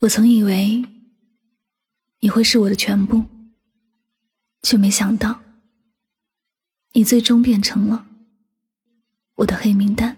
[0.00, 0.82] 我曾以为
[2.20, 3.22] 你会是我的全部，
[4.62, 5.40] 却没想到
[6.94, 8.06] 你最终变成了
[9.34, 10.16] 我的黑名单。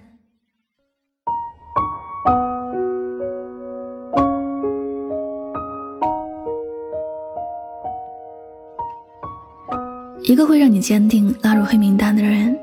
[10.23, 12.57] 一个会让你坚定拉入黑名单的人，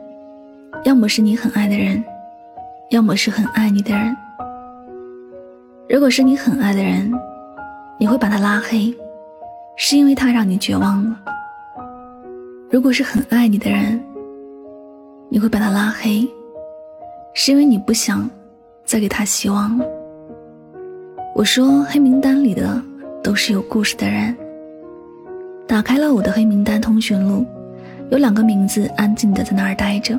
[0.86, 2.02] 要么是你很爱的人，
[2.92, 4.16] 要么是很爱你的人。
[5.90, 7.12] 如果是你很爱的人，
[7.98, 8.94] 你会把他拉黑，
[9.76, 11.16] 是因为他让你绝望了；
[12.70, 14.00] 如果是很爱你的人，
[15.30, 16.30] 你会把他拉黑，
[17.34, 18.30] 是因为你不想
[18.86, 19.86] 再给他希望了。
[21.34, 22.80] 我说，黑名单里的
[23.24, 24.38] 都是有故事的人。
[25.68, 27.44] 打开了我的黑名单通讯录，
[28.12, 30.18] 有两个名字安静的在那儿待着，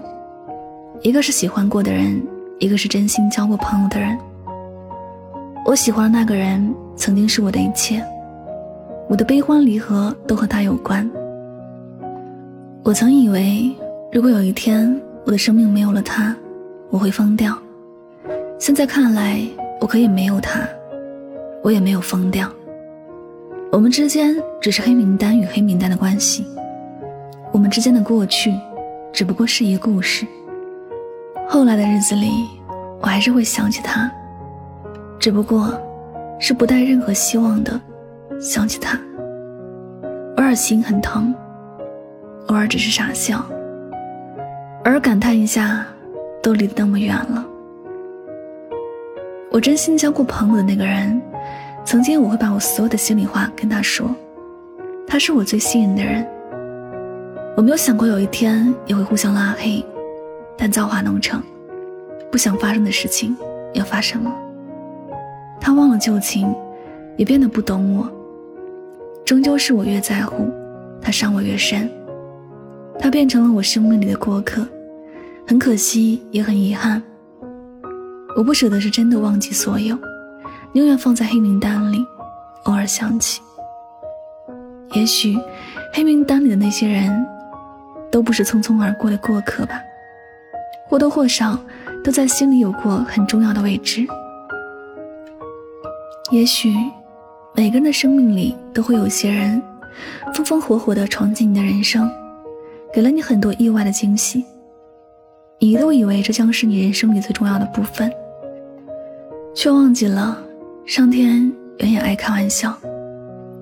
[1.02, 2.20] 一个是喜欢过的人，
[2.58, 4.18] 一个是真心交过朋友的人。
[5.64, 8.02] 我喜欢的那个人曾经是我的一切，
[9.08, 11.08] 我的悲欢离合都和他有关。
[12.82, 13.70] 我曾以为，
[14.10, 16.34] 如果有一天我的生命没有了他，
[16.88, 17.56] 我会疯掉。
[18.58, 19.40] 现在看来，
[19.80, 20.60] 我可以没有他，
[21.62, 22.50] 我也没有疯掉。
[23.70, 26.44] 我们之间只是黑名单与黑名单的关系，
[27.52, 28.52] 我们之间的过去
[29.12, 30.26] 只不过是一故事。
[31.48, 32.28] 后来的日子里，
[33.00, 34.10] 我还是会想起他。
[35.20, 35.78] 只不过，
[36.38, 37.78] 是不带任何希望的
[38.40, 38.98] 想起他，
[40.38, 41.34] 偶尔心很疼，
[42.46, 43.44] 偶尔只是傻笑，
[44.86, 45.84] 偶尔感叹一下，
[46.42, 47.44] 都离得那么远了。
[49.50, 51.20] 我真心交过朋友的那个人，
[51.84, 54.08] 曾经我会把我所有的心里话跟他说，
[55.06, 56.26] 他是我最信任的人。
[57.58, 59.84] 我没有想过有一天也会互相拉黑，
[60.56, 61.42] 但造化弄成，
[62.32, 63.36] 不想发生的事情
[63.74, 64.32] 要发生了。
[65.60, 66.52] 他忘了旧情，
[67.16, 68.10] 也变得不懂我。
[69.24, 70.50] 终究是我越在乎，
[71.00, 71.88] 他伤我越深。
[72.98, 74.66] 他变成了我生命里的过客，
[75.46, 77.02] 很可惜，也很遗憾。
[78.36, 79.96] 我不舍得是真的忘记所有，
[80.72, 82.04] 宁愿放在黑名单里，
[82.64, 83.40] 偶尔想起。
[84.92, 85.38] 也许，
[85.92, 87.24] 黑名单里的那些人，
[88.10, 89.80] 都不是匆匆而过的过客吧，
[90.88, 91.58] 或多或少
[92.02, 94.06] 都在心里有过很重要的位置。
[96.30, 96.72] 也许，
[97.56, 99.60] 每个人的生命里都会有些人，
[100.32, 102.08] 风风火火地闯进你的人生，
[102.94, 104.44] 给了你很多意外的惊喜。
[105.58, 108.08] 你一度以为这将是你人生里最重要的部分，
[109.56, 110.38] 却忘记了，
[110.86, 112.78] 上天远远爱开玩笑。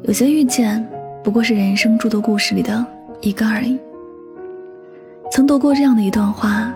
[0.02, 0.86] 有些遇见
[1.24, 2.84] 不过是人生诸多故事里的
[3.22, 3.78] 一个而已。
[5.32, 6.70] 曾读过这样的一段话：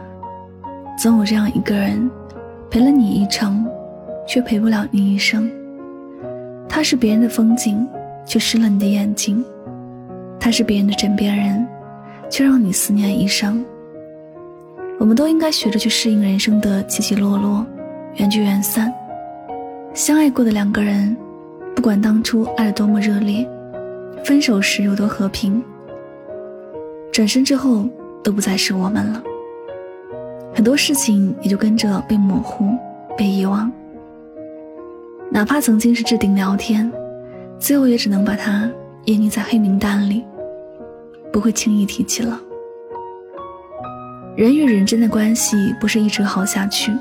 [0.99, 2.11] 总有这样一个人，
[2.71, 3.67] 陪了你一程，
[4.27, 5.51] 却陪不了你一生。
[6.75, 7.87] 他是别人的风景，
[8.25, 9.44] 却湿了你的眼睛；
[10.41, 11.69] 他是别人的枕边人，
[12.31, 13.62] 却让你思念一生。
[14.99, 17.66] 我们都应该学着去适应人生的起起落落，
[18.15, 18.91] 缘聚缘散。
[19.93, 21.15] 相爱过的两个人，
[21.77, 23.47] 不管当初爱得多么热烈，
[24.25, 25.62] 分手时有多和平，
[27.12, 27.87] 转身之后
[28.25, 29.22] 都不再是我们了。
[30.55, 32.71] 很多事情也就跟着被模糊，
[33.15, 33.71] 被遗忘。
[35.34, 36.93] 哪怕曾经是置顶聊天，
[37.59, 38.70] 最后也只能把它
[39.06, 40.22] 湮匿在黑名单里，
[41.32, 42.38] 不会轻易提起了。
[44.37, 46.93] 人与人之间的关系不是一直好下去，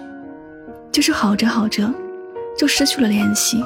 [0.93, 1.93] 就是好着好着，
[2.57, 3.61] 就失去了联系。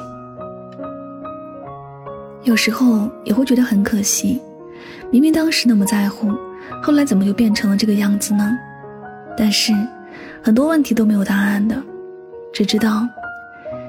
[2.42, 4.40] 有时候也会觉得很可惜，
[5.12, 6.32] 明明当时那么在乎，
[6.82, 8.50] 后来怎么就变成了这个样子呢？
[9.38, 9.72] 但是，
[10.42, 11.80] 很多问题都没有答案的，
[12.52, 13.06] 只知道。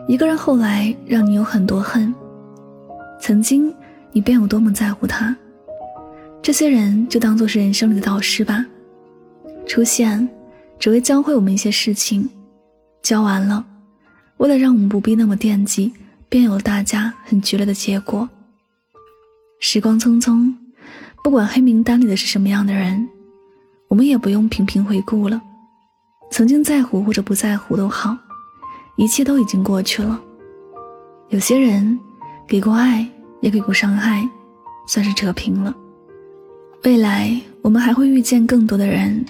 [0.07, 2.13] 一个人后来让你有很多恨，
[3.19, 3.73] 曾经
[4.13, 5.35] 你便有多么在乎他，
[6.41, 8.65] 这些人就当做是人生里的导师吧，
[9.65, 10.27] 出现
[10.79, 12.27] 只为教会我们一些事情，
[13.01, 13.65] 教完了，
[14.37, 15.91] 为了让我们不必那么惦记，
[16.29, 18.27] 便有了大家很剧烈的结果。
[19.59, 20.53] 时光匆匆，
[21.21, 23.05] 不管黑名单里的是什么样的人，
[23.89, 25.41] 我们也不用频频回顾了，
[26.31, 28.17] 曾经在乎或者不在乎都好。
[28.97, 30.19] 一切都已经过去了。
[31.29, 31.97] 有些人
[32.47, 33.07] 给过爱，
[33.41, 34.27] 也给过伤害，
[34.87, 35.75] 算是扯平了。
[36.83, 39.23] 未来我们还会遇见更多的人，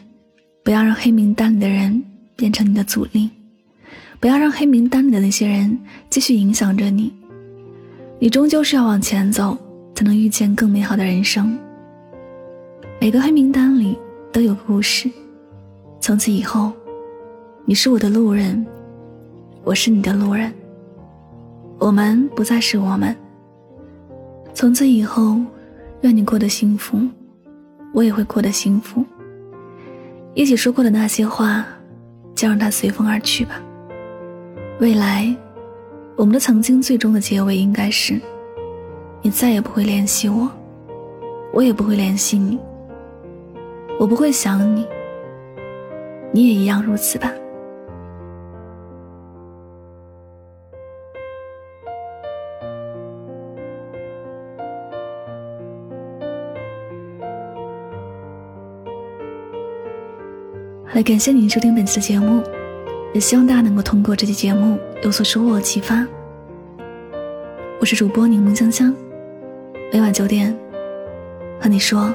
[0.63, 2.03] 不要让黑名单里的人
[2.35, 3.29] 变成你的阻力，
[4.19, 5.77] 不要让黑名单里的那些人
[6.09, 7.11] 继续影响着你。
[8.19, 9.57] 你终究是要往前走，
[9.93, 11.57] 才能遇见更美好的人生。
[13.01, 13.97] 每个黑名单里
[14.31, 15.11] 都有故事，
[15.99, 16.71] 从此以后，
[17.65, 18.65] 你是我的路人。
[19.67, 20.49] 我是你的路人，
[21.77, 23.13] 我们不再是我们。
[24.53, 25.41] 从此以后，
[26.03, 26.97] 愿你过得幸福，
[27.93, 29.03] 我也会过得幸福。
[30.33, 31.65] 一起说过的那些话，
[32.33, 33.61] 就让它随风而去吧。
[34.79, 35.35] 未来，
[36.15, 38.17] 我们的曾经最终的结尾应该是：
[39.21, 40.49] 你再也不会联系我，
[41.51, 42.57] 我也不会联系你。
[43.99, 44.87] 我不会想你，
[46.31, 47.29] 你也一样如此吧。
[60.97, 62.41] 来，感谢您收听本期的节目，
[63.13, 66.03] 也希望大家能够通过这期节目有所收获启发。
[67.79, 68.95] 我是主播柠檬香香，
[69.93, 70.57] 每晚九点
[71.61, 72.11] 和你说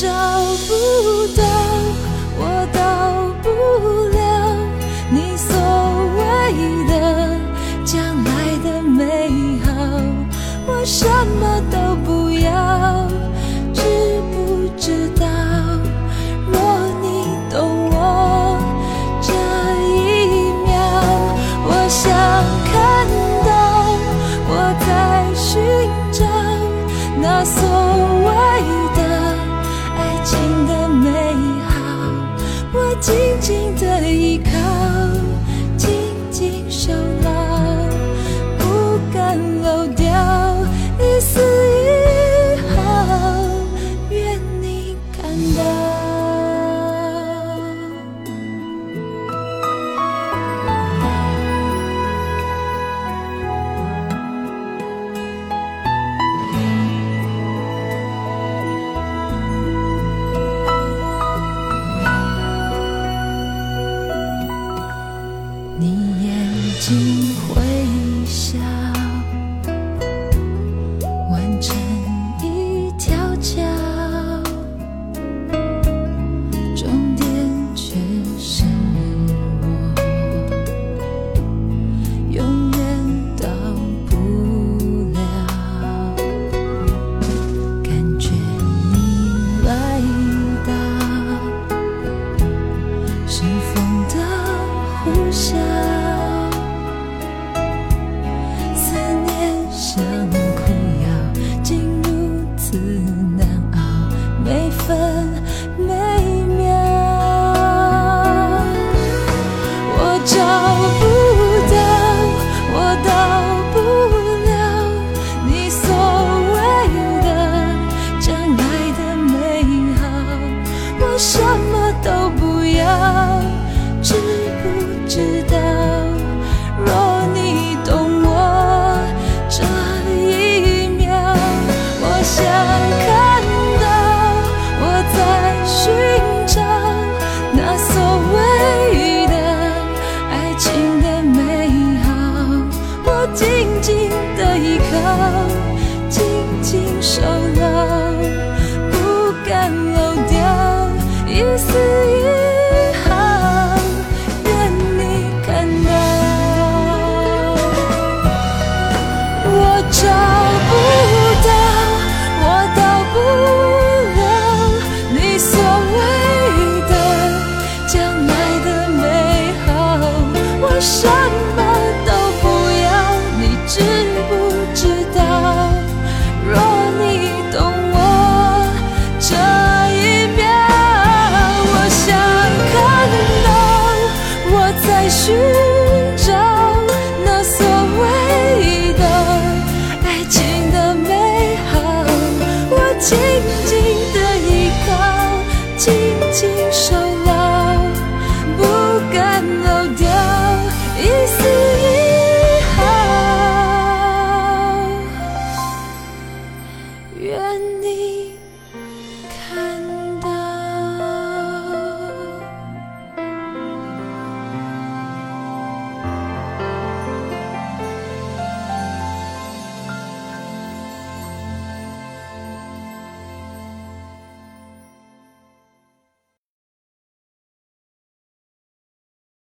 [0.00, 0.06] 找
[0.68, 1.42] 不到，
[2.38, 2.40] 我
[2.72, 2.78] 到
[3.42, 3.48] 不
[4.16, 4.20] 了
[5.10, 5.50] 你所
[6.14, 6.22] 谓
[6.86, 6.92] 的
[7.84, 8.30] 将来
[8.62, 9.72] 的美好，
[10.68, 11.04] 我什
[11.40, 11.87] 么都